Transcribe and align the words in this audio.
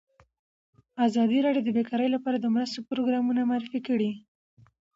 ازادي 1.07 1.37
راډیو 1.45 1.65
د 1.65 1.69
بیکاري 1.77 2.09
لپاره 2.15 2.37
د 2.39 2.45
مرستو 2.55 2.87
پروګرامونه 2.89 3.41
معرفي 3.49 3.79
کړي. 3.87 4.11